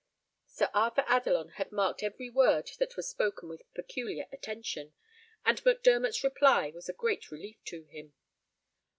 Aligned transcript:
Sir 0.47 0.67
Arthur 0.73 1.05
Adelon 1.07 1.51
had 1.57 1.71
marked 1.71 2.01
every 2.01 2.27
word 2.27 2.71
that 2.79 2.95
was 2.97 3.07
spoken 3.07 3.47
with 3.49 3.71
peculiar 3.75 4.25
attention, 4.31 4.93
and 5.45 5.63
Mac 5.63 5.83
Dermot's 5.83 6.23
reply 6.23 6.71
was 6.73 6.89
a 6.89 6.93
great 6.93 7.29
relief 7.29 7.63
to 7.65 7.83
him. 7.83 8.11